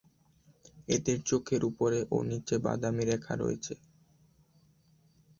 [0.87, 3.73] এদের চোখের ওপরে ও নিচে বাদামি রেখা রয়েছে।